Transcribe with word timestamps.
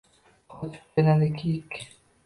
Qochib 0.55 0.97
jo‘nadi 1.01 1.31
kiyik 1.39 1.83